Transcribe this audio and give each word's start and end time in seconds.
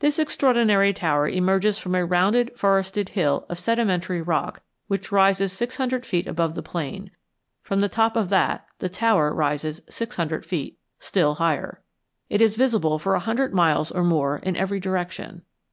This 0.00 0.18
extraordinary 0.18 0.92
tower 0.92 1.28
emerges 1.28 1.78
from 1.78 1.94
a 1.94 2.04
rounded 2.04 2.50
forested 2.58 3.10
hill 3.10 3.46
of 3.48 3.60
sedimentary 3.60 4.20
rock 4.20 4.64
which 4.88 5.12
rises 5.12 5.52
six 5.52 5.76
hundred 5.76 6.04
feet 6.04 6.26
above 6.26 6.56
the 6.56 6.60
plain; 6.62 7.12
from 7.62 7.80
the 7.80 7.88
top 7.88 8.16
of 8.16 8.30
that 8.30 8.66
the 8.80 8.88
tower 8.88 9.32
rises 9.32 9.80
six 9.88 10.16
hundred 10.16 10.44
feet 10.44 10.76
still 10.98 11.34
higher. 11.36 11.80
It 12.28 12.40
is 12.40 12.56
visible 12.56 12.98
for 12.98 13.14
a 13.14 13.20
hundred 13.20 13.54
miles 13.54 13.92
or 13.92 14.02
more 14.02 14.38
in 14.38 14.56
every 14.56 14.80
direction. 14.80 15.42